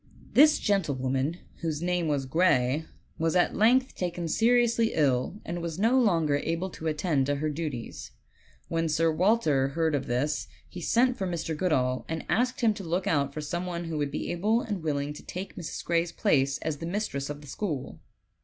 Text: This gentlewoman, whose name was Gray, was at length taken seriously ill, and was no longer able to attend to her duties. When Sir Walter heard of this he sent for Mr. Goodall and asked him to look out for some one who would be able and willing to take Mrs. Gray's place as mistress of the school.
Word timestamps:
This 0.33 0.57
gentlewoman, 0.57 1.37
whose 1.57 1.83
name 1.83 2.07
was 2.07 2.25
Gray, 2.25 2.85
was 3.19 3.35
at 3.35 3.55
length 3.55 3.93
taken 3.93 4.27
seriously 4.27 4.93
ill, 4.95 5.39
and 5.45 5.61
was 5.61 5.77
no 5.77 5.99
longer 6.01 6.37
able 6.37 6.71
to 6.71 6.87
attend 6.87 7.27
to 7.27 7.35
her 7.35 7.51
duties. 7.51 8.09
When 8.67 8.89
Sir 8.89 9.11
Walter 9.11 9.67
heard 9.67 9.93
of 9.93 10.07
this 10.07 10.47
he 10.67 10.81
sent 10.81 11.17
for 11.17 11.27
Mr. 11.27 11.55
Goodall 11.55 12.03
and 12.09 12.25
asked 12.29 12.61
him 12.61 12.73
to 12.73 12.83
look 12.83 13.05
out 13.05 13.31
for 13.31 13.41
some 13.41 13.67
one 13.67 13.83
who 13.83 13.97
would 13.99 14.09
be 14.09 14.31
able 14.31 14.61
and 14.61 14.81
willing 14.81 15.13
to 15.13 15.23
take 15.23 15.55
Mrs. 15.55 15.85
Gray's 15.85 16.11
place 16.11 16.57
as 16.63 16.81
mistress 16.81 17.29
of 17.29 17.41
the 17.41 17.47
school. 17.47 17.99